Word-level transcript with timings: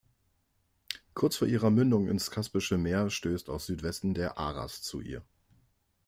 Kurz 1.13 1.35
vor 1.35 1.47
ihrer 1.47 1.69
Mündung 1.69 2.07
ins 2.07 2.31
Kaspische 2.31 2.79
Meer 2.79 3.11
stößt 3.11 3.51
aus 3.51 3.67
Südwesten 3.67 4.15
der 4.15 4.39
Aras 4.39 4.81
zu 4.81 4.99
ihr. 4.99 5.21